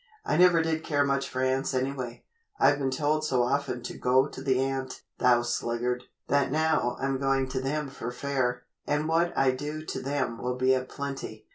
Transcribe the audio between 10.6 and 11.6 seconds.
a plenty."